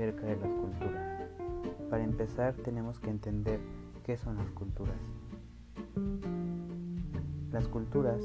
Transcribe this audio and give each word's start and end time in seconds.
acerca 0.00 0.24
de 0.28 0.36
las 0.36 0.50
culturas. 0.54 1.20
Para 1.90 2.04
empezar 2.04 2.54
tenemos 2.54 2.98
que 3.00 3.10
entender 3.10 3.60
qué 4.02 4.16
son 4.16 4.38
las 4.38 4.50
culturas. 4.52 4.96
Las 7.52 7.68
culturas 7.68 8.22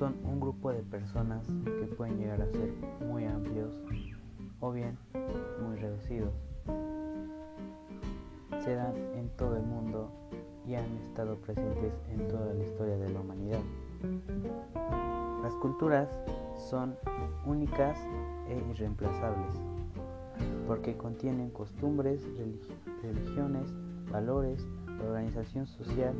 son 0.00 0.16
un 0.24 0.40
grupo 0.40 0.72
de 0.72 0.82
personas 0.82 1.46
que 1.64 1.86
pueden 1.96 2.18
llegar 2.18 2.42
a 2.42 2.46
ser 2.46 2.72
muy 3.06 3.26
amplios 3.26 3.72
o 4.58 4.72
bien 4.72 4.98
muy 5.64 5.76
reducidos. 5.76 6.34
Se 8.64 8.74
dan 8.74 8.96
en 9.14 9.28
todo 9.36 9.56
el 9.56 9.62
mundo 9.62 10.10
y 10.66 10.74
han 10.74 10.96
estado 11.06 11.36
presentes 11.36 11.92
en 12.10 12.26
toda 12.26 12.54
la 12.54 12.64
historia 12.64 12.96
de 12.96 13.08
la 13.08 13.20
humanidad. 13.20 13.60
Las 15.44 15.54
culturas 15.54 16.08
son 16.56 16.96
únicas 17.46 17.96
e 18.48 18.56
irreemplazables 18.68 19.60
porque 20.66 20.96
contienen 20.96 21.50
costumbres, 21.50 22.22
religiones, 23.02 23.72
valores, 24.10 24.66
organización 25.06 25.66
social, 25.66 26.14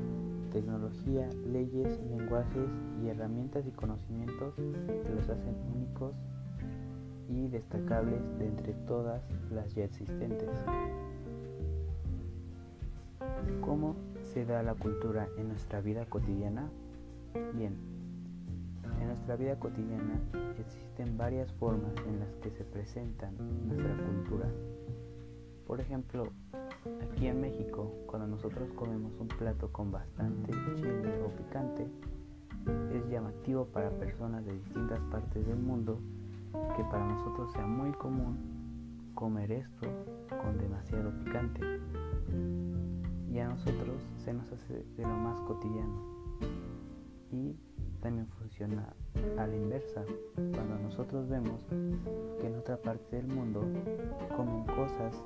tecnología, 0.53 1.29
leyes, 1.51 2.01
lenguajes 2.11 2.69
y 3.03 3.09
herramientas 3.09 3.67
y 3.67 3.71
conocimientos 3.71 4.55
que 4.57 5.15
los 5.15 5.29
hacen 5.29 5.55
únicos 5.75 6.15
y 7.29 7.48
destacables 7.48 8.21
de 8.39 8.47
entre 8.47 8.75
todas 8.87 9.23
las 9.51 9.75
ya 9.75 9.85
existentes. 9.85 10.51
¿Cómo 13.61 13.97
se 14.23 14.45
da 14.45 14.62
la 14.62 14.75
cultura 14.75 15.28
en 15.39 15.48
nuestra 15.48 15.81
vida 15.81 16.05
cotidiana? 16.06 16.69
Bien, 17.55 17.75
en 17.75 17.92
nuestra 19.23 19.37
vida 19.37 19.56
cotidiana 19.56 20.20
existen 20.59 21.17
varias 21.17 21.53
formas 21.53 21.92
en 22.09 22.19
las 22.19 22.34
que 22.42 22.51
se 22.51 22.65
presenta 22.65 23.31
nuestra 23.31 23.95
cultura. 24.05 24.48
Por 25.65 25.81
ejemplo, 25.81 26.33
aquí 27.09 27.28
en 27.28 27.41
México, 27.41 27.89
cuando 28.09 28.27
nosotros 28.27 28.69
comemos 28.73 29.12
un 29.20 29.28
plato 29.28 29.70
con 29.70 29.93
bastante 29.93 30.50
chile 30.75 31.23
o 31.25 31.28
picante, 31.37 31.87
es 32.93 33.09
llamativo 33.11 33.65
para 33.67 33.91
personas 33.91 34.45
de 34.45 34.55
distintas 34.55 34.98
partes 35.03 35.47
del 35.47 35.59
mundo 35.59 36.00
que 36.77 36.83
para 36.83 37.06
nosotros 37.06 37.53
sea 37.53 37.65
muy 37.65 37.93
común 37.93 39.12
comer 39.15 39.53
esto 39.53 39.87
con 40.31 40.59
demasiado 40.59 41.12
picante. 41.23 41.61
Y 43.31 43.39
a 43.39 43.47
nosotros 43.47 44.03
se 44.25 44.33
nos 44.34 44.50
hace 44.50 44.84
de 44.97 45.03
lo 45.05 45.15
más 45.15 45.41
cotidiano. 45.43 46.11
Y 47.31 47.55
también 48.00 48.27
funciona 48.27 48.93
a 49.39 49.47
la 49.47 49.57
inversa, 49.57 50.05
cuando 50.35 50.79
nosotros 50.83 51.29
vemos 51.29 51.65
que 52.41 52.47
en 52.47 52.59
otra 52.59 52.77
parte 52.77 53.17
del 53.17 53.27
mundo 53.27 53.63
comen 54.37 54.65
cosas 54.67 55.23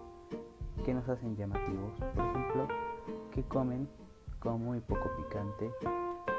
que 0.85 0.95
nos 0.95 1.09
hacen 1.09 1.37
llamativos, 1.37 1.93
por 2.15 2.25
ejemplo, 2.25 2.69
que 3.33 3.43
comen 3.45 3.89
con 4.39 4.63
muy 4.63 4.81
poco 4.81 5.11
picante 5.17 5.71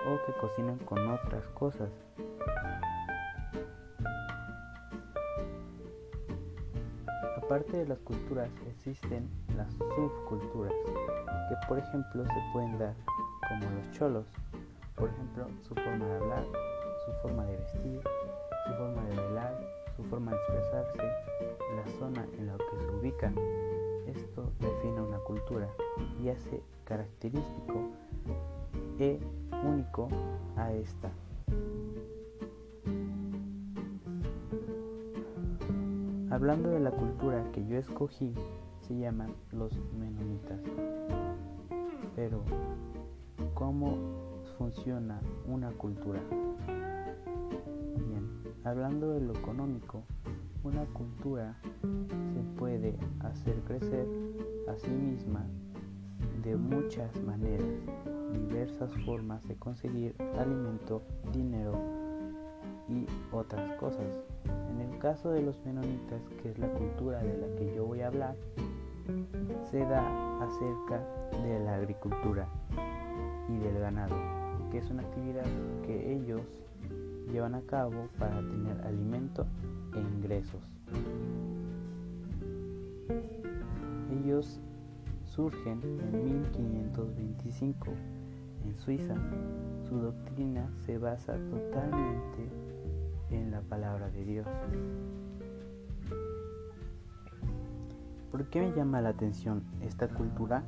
o 0.07 0.25
que 0.25 0.33
cocinan 0.39 0.77
con 0.79 0.99
otras 1.09 1.45
cosas. 1.49 1.89
Aparte 7.37 7.77
de 7.77 7.87
las 7.87 7.99
culturas 7.99 8.49
existen 8.67 9.29
las 9.55 9.73
subculturas, 9.73 10.73
que 11.49 11.67
por 11.67 11.79
ejemplo 11.79 12.25
se 12.25 12.41
pueden 12.51 12.77
dar 12.77 12.93
como 13.47 13.71
los 13.71 13.91
cholos, 13.91 14.25
por 14.95 15.09
ejemplo, 15.09 15.47
su 15.61 15.73
forma 15.75 16.05
de 16.05 16.15
hablar, 16.15 16.43
su 17.07 17.13
forma 17.21 17.45
de 17.45 17.55
vestir, 17.55 18.01
su 18.67 18.73
forma 18.73 19.01
de 19.05 19.15
bailar, 19.15 19.57
su 19.95 20.03
forma 20.03 20.31
de 20.31 20.37
expresarse, 20.37 20.97
la 20.97 21.87
zona 21.99 22.27
en 22.37 22.47
la 22.47 22.57
que 22.57 22.77
se 22.77 22.91
ubican. 22.91 23.35
Esto 24.07 24.51
define 24.59 25.01
una 25.01 25.17
cultura 25.19 25.69
y 26.21 26.29
hace 26.29 26.61
característico 26.83 27.89
e 28.99 29.19
único 29.63 30.09
a 30.57 30.73
esta. 30.73 31.09
Hablando 36.29 36.69
de 36.69 36.81
la 36.81 36.91
cultura 36.91 37.41
que 37.53 37.65
yo 37.65 37.77
escogí, 37.77 38.33
se 38.81 38.97
llaman 38.97 39.33
los 39.53 39.71
menonitas. 39.97 40.59
Pero, 42.15 42.41
¿cómo 43.53 43.97
funciona 44.57 45.21
una 45.47 45.71
cultura? 45.71 46.19
Hablando 48.67 49.13
de 49.13 49.21
lo 49.21 49.31
económico, 49.31 50.03
una 50.65 50.83
cultura 50.87 51.55
se 52.33 52.59
puede 52.59 52.97
hacer 53.21 53.55
crecer 53.61 54.05
a 54.67 54.75
sí 54.75 54.89
misma 54.89 55.45
de 56.43 56.57
muchas 56.57 57.15
maneras, 57.23 57.65
diversas 58.33 58.91
formas 59.05 59.47
de 59.47 59.55
conseguir 59.55 60.17
alimento, 60.37 61.01
dinero 61.31 61.79
y 62.89 63.05
otras 63.31 63.71
cosas. 63.77 64.19
En 64.69 64.81
el 64.81 64.99
caso 64.99 65.29
de 65.29 65.43
los 65.43 65.57
menonitas, 65.65 66.21
que 66.43 66.49
es 66.51 66.59
la 66.59 66.69
cultura 66.73 67.19
de 67.19 67.37
la 67.37 67.55
que 67.55 67.73
yo 67.73 67.85
voy 67.85 68.01
a 68.01 68.07
hablar, 68.07 68.35
se 69.71 69.79
da 69.79 70.43
acerca 70.43 71.01
de 71.41 71.57
la 71.61 71.75
agricultura 71.75 72.49
y 73.47 73.59
del 73.59 73.79
ganado 73.79 74.37
que 74.69 74.79
es 74.79 74.89
una 74.89 75.03
actividad 75.03 75.45
que 75.85 76.13
ellos 76.13 76.41
llevan 77.31 77.55
a 77.55 77.61
cabo 77.61 78.09
para 78.17 78.39
tener 78.39 78.81
alimento 78.81 79.45
e 79.95 79.99
ingresos. 79.99 80.61
Ellos 84.11 84.59
surgen 85.25 85.81
en 85.83 86.43
1525 86.43 87.87
en 88.65 88.77
Suiza. 88.77 89.15
Su 89.87 89.99
doctrina 89.99 90.69
se 90.85 90.97
basa 90.97 91.33
totalmente 91.49 92.49
en 93.29 93.51
la 93.51 93.61
palabra 93.61 94.09
de 94.09 94.25
Dios. 94.25 94.47
¿Por 98.31 98.45
qué 98.49 98.61
me 98.61 98.71
llama 98.75 99.01
la 99.01 99.09
atención 99.09 99.63
esta 99.81 100.07
cultura? 100.07 100.63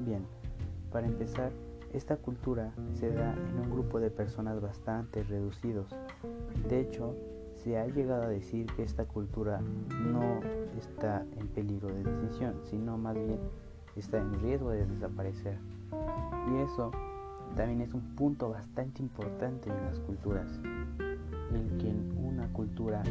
Bien, 0.00 0.24
para 0.90 1.06
empezar, 1.06 1.52
esta 1.92 2.16
cultura 2.16 2.72
se 2.94 3.10
da 3.10 3.32
en 3.32 3.60
un 3.60 3.70
grupo 3.70 3.98
de 3.98 4.10
personas 4.10 4.60
bastante 4.60 5.22
reducidos. 5.24 5.94
De 6.68 6.80
hecho, 6.80 7.16
se 7.56 7.78
ha 7.78 7.86
llegado 7.86 8.22
a 8.22 8.28
decir 8.28 8.66
que 8.76 8.82
esta 8.82 9.04
cultura 9.04 9.60
no 9.60 10.40
está 10.78 11.24
en 11.36 11.48
peligro 11.48 11.88
de 11.88 12.04
decisión, 12.04 12.54
sino 12.70 12.96
más 12.96 13.14
bien 13.14 13.40
está 13.96 14.18
en 14.18 14.40
riesgo 14.40 14.70
de 14.70 14.86
desaparecer. 14.86 15.58
Y 16.52 16.56
eso 16.58 16.92
también 17.56 17.80
es 17.80 17.92
un 17.92 18.14
punto 18.14 18.50
bastante 18.50 19.02
importante 19.02 19.68
en 19.68 19.84
las 19.86 19.98
culturas, 20.00 20.48
el 21.52 21.78
que 21.78 21.92
una 22.22 22.52
cultura 22.52 23.02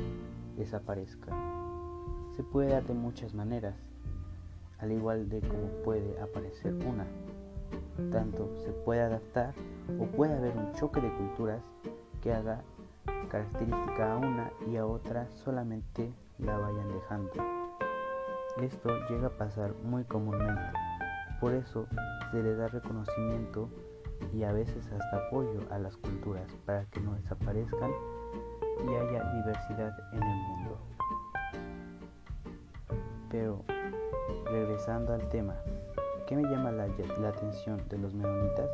desaparezca. 0.58 1.36
Se 2.36 2.44
puede 2.44 2.70
dar 2.70 2.86
de 2.86 2.94
muchas 2.94 3.34
maneras, 3.34 3.76
al 4.80 4.94
igual 4.94 5.30
de 5.30 5.42
como 5.42 5.68
puede 5.84 6.20
aparecer 6.22 6.74
una 6.74 7.06
tanto 8.12 8.50
se 8.64 8.72
puede 8.72 9.02
adaptar 9.02 9.54
o 10.00 10.06
puede 10.06 10.36
haber 10.36 10.56
un 10.58 10.74
choque 10.74 11.02
de 11.02 11.12
culturas 11.14 11.62
que 12.22 12.34
haga 12.34 12.62
característica 13.30 14.14
a 14.14 14.18
una 14.18 14.52
y 14.68 14.78
a 14.78 14.86
otra 14.86 15.28
solamente 15.30 16.12
la 16.38 16.58
vayan 16.58 16.88
dejando. 16.90 17.32
Esto 18.62 18.90
llega 19.10 19.28
a 19.28 19.38
pasar 19.38 19.74
muy 19.84 20.04
comúnmente, 20.04 20.72
por 21.40 21.54
eso 21.54 21.88
se 22.32 22.44
le 22.44 22.56
da 22.56 22.68
reconocimiento 22.68 23.70
y 24.34 24.44
a 24.44 24.52
veces 24.52 24.86
hasta 24.92 25.28
apoyo 25.28 25.62
a 25.72 25.80
las 25.80 25.96
culturas 25.98 26.52
para 26.66 26.86
que 26.86 27.00
no 27.00 27.14
desaparezcan 27.16 27.92
y 28.86 28.96
haya 28.96 29.24
diversidad 29.34 29.98
en 30.14 30.24
el 30.24 30.36
mundo. 30.36 30.78
Pero 33.30 33.64
regresando 34.52 35.14
al 35.14 35.30
tema, 35.30 35.56
¿Qué 36.30 36.36
me 36.36 36.44
llama 36.44 36.72
la, 36.72 36.84
atención 36.84 37.82
de 37.90 37.98
los 37.98 38.14
menonitas? 38.14 38.70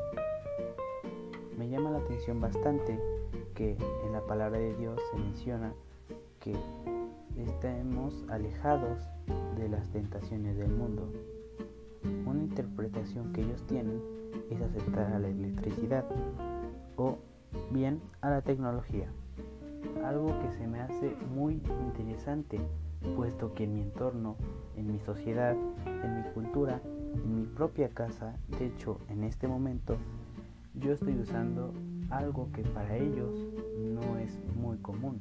Me 1.58 1.70
llama 1.70 1.90
la 1.90 2.00
atención 2.00 2.42
bastante 2.42 3.00
que 3.54 3.78
en 4.06 4.12
la 4.12 4.20
palabra 4.28 4.60
de 4.60 4.76
Dios 4.76 5.00
se 5.10 5.18
menciona 5.18 5.74
que 6.42 6.54
estemos 7.38 8.26
alejados 8.28 9.08
de 9.58 9.70
las 9.70 9.88
tentaciones 9.88 10.58
del 10.58 10.68
mundo. 10.68 11.10
Una 12.26 12.44
interpretación 12.44 13.32
que 13.32 13.44
ellos 13.44 13.66
tienen 13.68 14.02
es 14.52 14.62
aceptar 14.62 15.14
a 15.14 15.20
la 15.20 15.30
electricidad 15.30 16.04
o 16.98 17.20
bien 17.72 18.02
a 18.20 18.32
la 18.32 18.42
tecnología. 18.42 19.08
Algo 20.04 20.38
que 20.42 20.52
se 20.58 20.68
me 20.68 20.82
hace 20.82 21.16
muy 21.34 21.62
interesante, 21.88 22.60
puesto 23.16 23.54
que 23.54 23.64
en 23.64 23.76
mi 23.76 23.82
entorno, 23.82 24.36
en 24.76 24.92
mi 24.92 25.00
sociedad, 25.00 25.56
en 25.86 26.18
mi 26.18 26.24
cultura, 26.34 26.82
en 27.16 27.42
mi 27.42 27.46
propia 27.46 27.90
casa, 27.90 28.36
de 28.60 28.68
hecho 28.68 29.00
en 29.10 29.24
este 29.24 29.48
momento, 29.48 29.98
yo 30.76 30.92
estoy 30.92 31.18
usando 31.18 31.74
algo 32.10 32.50
que 32.54 32.64
para 32.64 32.98
ellos 32.98 33.48
no 33.80 34.18
es 34.18 34.38
muy 34.56 34.78
común. 34.78 35.20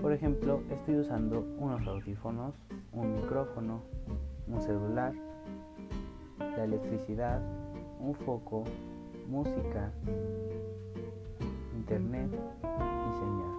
Por 0.00 0.12
ejemplo, 0.12 0.62
estoy 0.70 0.96
usando 0.96 1.44
unos 1.58 1.86
audífonos, 1.86 2.54
un 2.92 3.16
micrófono, 3.16 3.82
un 4.48 4.60
celular, 4.62 5.12
la 6.38 6.64
electricidad, 6.64 7.40
un 8.00 8.14
foco, 8.14 8.64
música, 9.28 9.92
internet 11.76 12.30
y 12.32 13.18
señal. 13.18 13.50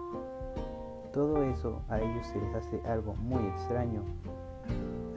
Todo 1.13 1.44
eso 1.44 1.81
a 1.89 2.00
ellos 2.00 2.25
se 2.27 2.39
les 2.39 2.56
hace 2.56 2.81
algo 2.88 3.13
muy 3.15 3.44
extraño. 3.50 4.01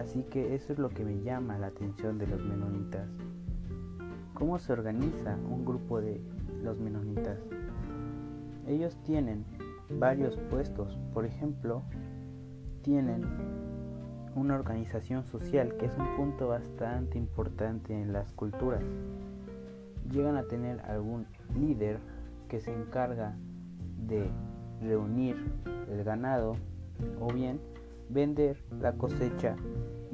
Así 0.05 0.23
que 0.25 0.55
eso 0.55 0.75
es 0.75 0.79
lo 0.79 0.91
que 0.91 1.03
me 1.03 1.23
llama 1.23 1.57
la 1.57 1.69
atención 1.69 2.19
de 2.19 2.27
los 2.27 2.45
menonitas. 2.45 3.09
¿Cómo 4.35 4.59
se 4.59 4.75
organiza 4.75 5.39
un 5.51 5.65
grupo 5.65 6.03
de 6.03 6.21
los 6.63 6.79
menonitas? 6.79 7.39
Ellos 8.67 8.99
tienen 9.05 9.47
varios 9.99 10.37
puestos, 10.51 10.99
por 11.15 11.25
ejemplo, 11.25 11.83
tienen 12.83 13.25
una 14.35 14.57
organización 14.57 15.25
social 15.25 15.75
que 15.79 15.87
es 15.87 15.97
un 15.97 16.17
punto 16.17 16.49
bastante 16.49 17.17
importante 17.17 17.95
en 17.95 18.13
las 18.13 18.31
culturas. 18.33 18.85
Llegan 20.11 20.37
a 20.37 20.43
tener 20.43 20.81
algún 20.83 21.27
líder 21.59 21.99
que 22.49 22.61
se 22.61 22.75
encarga 22.75 23.37
de 24.07 24.29
reunir 24.83 25.37
el 25.91 26.05
ganado 26.05 26.57
o 27.19 27.33
bien 27.33 27.59
vender 28.11 28.63
la 28.81 28.93
cosecha 28.93 29.57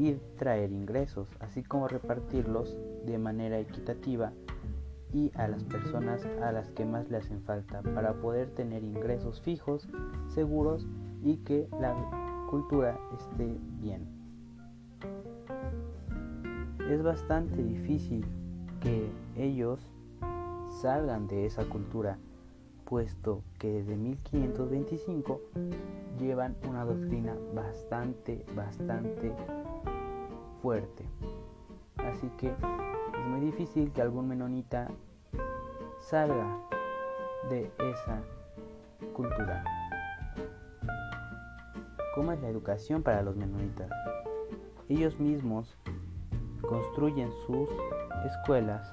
y 0.01 0.15
traer 0.39 0.73
ingresos, 0.73 1.29
así 1.41 1.63
como 1.63 1.87
repartirlos 1.87 2.75
de 3.05 3.19
manera 3.19 3.59
equitativa 3.59 4.33
y 5.13 5.31
a 5.35 5.47
las 5.47 5.63
personas 5.65 6.25
a 6.43 6.53
las 6.53 6.71
que 6.71 6.87
más 6.87 7.11
le 7.11 7.19
hacen 7.19 7.43
falta 7.43 7.83
para 7.83 8.15
poder 8.15 8.49
tener 8.49 8.83
ingresos 8.83 9.43
fijos, 9.43 9.87
seguros 10.29 10.87
y 11.23 11.37
que 11.39 11.69
la 11.79 11.95
cultura 12.49 12.99
esté 13.19 13.59
bien. 13.83 14.09
Es 16.89 17.03
bastante 17.03 17.63
difícil 17.63 18.25
que 18.81 19.07
ellos 19.37 19.87
salgan 20.81 21.27
de 21.27 21.45
esa 21.45 21.67
cultura 21.67 22.17
puesto 22.87 23.43
que 23.59 23.71
desde 23.71 23.97
1525 23.97 25.41
llevan 26.19 26.57
una 26.67 26.87
doctrina 26.87 27.37
bastante, 27.55 28.47
bastante 28.57 29.33
fuerte. 30.63 31.05
Así 31.97 32.29
que 32.39 32.49
es 32.49 33.27
muy 33.27 33.41
difícil 33.41 33.93
que 33.93 34.03
algún 34.03 34.29
menonita 34.29 34.89
salga 36.01 36.59
de 37.49 37.71
esa 37.79 38.21
cultura. 39.13 39.65
¿Cómo 42.15 42.33
es 42.33 42.41
la 42.41 42.49
educación 42.49 43.03
para 43.03 43.23
los 43.23 43.37
menonitas? 43.37 43.91
Ellos 44.89 45.19
mismos 45.21 45.77
construyen 46.69 47.31
sus 47.47 47.69
escuelas, 48.25 48.93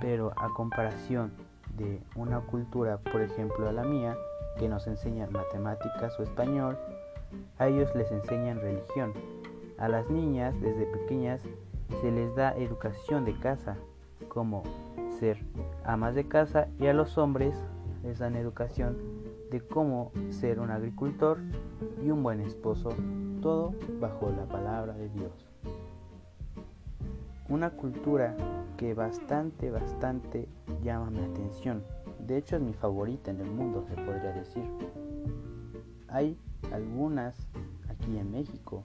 pero 0.00 0.32
a 0.36 0.52
comparación 0.54 1.32
de 1.76 2.02
una 2.14 2.40
cultura, 2.40 2.98
por 2.98 3.20
ejemplo, 3.20 3.68
a 3.68 3.72
la 3.72 3.84
mía, 3.84 4.16
que 4.58 4.68
nos 4.68 4.86
enseñan 4.86 5.30
matemáticas 5.32 6.18
o 6.18 6.22
español, 6.22 6.78
a 7.58 7.68
ellos 7.68 7.94
les 7.94 8.10
enseñan 8.10 8.60
religión. 8.60 9.12
A 9.78 9.88
las 9.88 10.08
niñas 10.10 10.58
desde 10.60 10.86
pequeñas 10.86 11.42
se 12.00 12.10
les 12.10 12.34
da 12.34 12.56
educación 12.56 13.24
de 13.24 13.38
casa, 13.38 13.76
como 14.28 14.62
ser 15.18 15.38
amas 15.84 16.14
de 16.14 16.26
casa, 16.26 16.68
y 16.78 16.86
a 16.86 16.94
los 16.94 17.18
hombres 17.18 17.54
les 18.02 18.18
dan 18.18 18.36
educación 18.36 18.96
de 19.50 19.60
cómo 19.60 20.12
ser 20.30 20.60
un 20.60 20.70
agricultor 20.70 21.38
y 22.02 22.10
un 22.10 22.22
buen 22.22 22.40
esposo, 22.40 22.90
todo 23.42 23.74
bajo 24.00 24.30
la 24.30 24.46
palabra 24.46 24.94
de 24.94 25.08
Dios. 25.10 25.46
Una 27.48 27.70
cultura 27.70 28.34
que 28.76 28.94
bastante, 28.94 29.70
bastante 29.70 30.48
llama 30.82 31.10
mi 31.10 31.20
atención. 31.20 31.84
De 32.18 32.38
hecho 32.38 32.56
es 32.56 32.62
mi 32.62 32.72
favorita 32.72 33.30
en 33.30 33.40
el 33.40 33.50
mundo, 33.50 33.84
se 33.88 33.94
podría 33.94 34.32
decir. 34.32 34.64
Hay 36.08 36.36
algunas 36.72 37.36
aquí 37.88 38.18
en 38.18 38.32
México. 38.32 38.84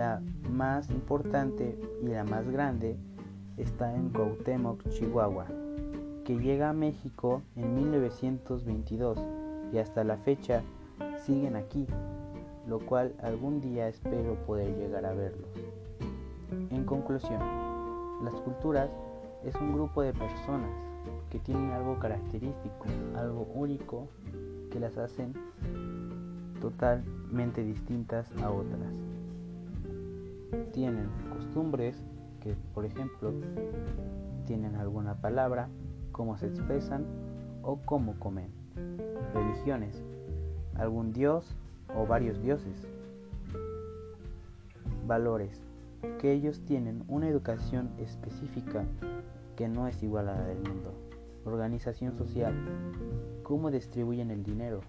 La 0.00 0.22
más 0.50 0.88
importante 0.88 1.78
y 2.02 2.06
la 2.06 2.24
más 2.24 2.48
grande 2.50 2.96
está 3.58 3.94
en 3.94 4.08
Cuauhtémoc, 4.08 4.88
Chihuahua, 4.88 5.44
que 6.24 6.38
llega 6.38 6.70
a 6.70 6.72
México 6.72 7.42
en 7.54 7.74
1922 7.74 9.18
y 9.74 9.76
hasta 9.76 10.02
la 10.02 10.16
fecha 10.16 10.62
siguen 11.26 11.54
aquí, 11.54 11.86
lo 12.66 12.78
cual 12.78 13.14
algún 13.22 13.60
día 13.60 13.88
espero 13.88 14.36
poder 14.46 14.74
llegar 14.74 15.04
a 15.04 15.12
verlos. 15.12 15.50
En 16.70 16.84
conclusión, 16.86 17.40
las 18.24 18.32
culturas 18.36 18.88
es 19.44 19.54
un 19.56 19.74
grupo 19.74 20.00
de 20.00 20.14
personas 20.14 20.70
que 21.28 21.40
tienen 21.40 21.72
algo 21.72 21.98
característico, 21.98 22.86
algo 23.16 23.46
único 23.54 24.08
que 24.70 24.80
las 24.80 24.96
hacen 24.96 25.34
totalmente 26.58 27.62
distintas 27.62 28.32
a 28.42 28.50
otras. 28.50 29.09
Tienen 30.72 31.08
costumbres 31.32 32.02
que, 32.40 32.54
por 32.74 32.84
ejemplo, 32.84 33.32
tienen 34.46 34.76
alguna 34.76 35.14
palabra, 35.20 35.68
cómo 36.12 36.36
se 36.36 36.46
expresan 36.46 37.04
o 37.62 37.78
cómo 37.84 38.18
comen. 38.18 38.50
Religiones, 39.34 40.02
algún 40.74 41.12
dios 41.12 41.56
o 41.94 42.06
varios 42.06 42.40
dioses. 42.42 42.86
Valores, 45.06 45.62
que 46.18 46.32
ellos 46.32 46.60
tienen 46.64 47.04
una 47.08 47.28
educación 47.28 47.90
específica 47.98 48.84
que 49.56 49.68
no 49.68 49.86
es 49.86 50.02
igual 50.02 50.28
a 50.28 50.34
la 50.34 50.46
del 50.46 50.58
mundo. 50.58 50.94
Organización 51.44 52.16
social, 52.16 52.54
cómo 53.42 53.70
distribuyen 53.70 54.30
el 54.30 54.42
dinero, 54.42 54.80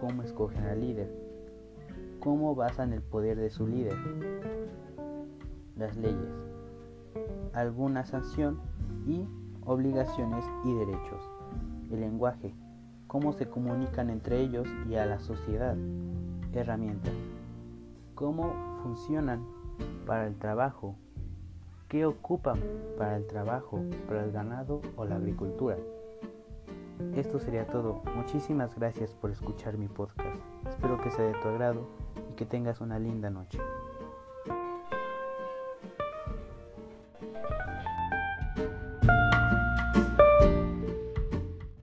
cómo 0.00 0.22
escogen 0.22 0.64
al 0.64 0.80
líder, 0.80 1.10
cómo 2.20 2.54
basan 2.54 2.92
el 2.92 3.02
poder 3.02 3.38
de 3.38 3.50
su 3.50 3.66
líder, 3.66 3.96
las 5.80 5.96
leyes, 5.96 6.30
alguna 7.54 8.04
sanción 8.04 8.60
y 9.06 9.26
obligaciones 9.64 10.44
y 10.64 10.74
derechos, 10.74 11.28
el 11.90 12.00
lenguaje, 12.00 12.54
cómo 13.06 13.32
se 13.32 13.48
comunican 13.48 14.10
entre 14.10 14.40
ellos 14.40 14.68
y 14.88 14.94
a 14.96 15.06
la 15.06 15.18
sociedad, 15.18 15.76
herramientas, 16.52 17.14
cómo 18.14 18.54
funcionan 18.82 19.44
para 20.06 20.26
el 20.26 20.36
trabajo, 20.36 20.96
qué 21.88 22.04
ocupan 22.04 22.60
para 22.98 23.16
el 23.16 23.26
trabajo, 23.26 23.80
para 24.06 24.24
el 24.24 24.32
ganado 24.32 24.82
o 24.96 25.06
la 25.06 25.16
agricultura. 25.16 25.78
Esto 27.14 27.40
sería 27.40 27.66
todo. 27.66 28.02
Muchísimas 28.14 28.74
gracias 28.74 29.14
por 29.14 29.30
escuchar 29.30 29.78
mi 29.78 29.88
podcast. 29.88 30.36
Espero 30.68 31.00
que 31.00 31.10
sea 31.10 31.24
de 31.24 31.32
tu 31.40 31.48
agrado 31.48 31.88
y 32.30 32.34
que 32.34 32.44
tengas 32.44 32.82
una 32.82 32.98
linda 32.98 33.30
noche. 33.30 33.58